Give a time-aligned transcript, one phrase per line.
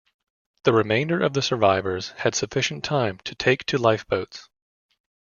[0.63, 4.49] The remainder of the survivors had sufficient time to take to lifeboats.